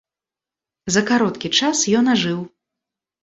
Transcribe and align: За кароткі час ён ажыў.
За 0.95 1.03
кароткі 1.09 1.51
час 1.59 1.83
ён 1.99 2.05
ажыў. 2.17 2.39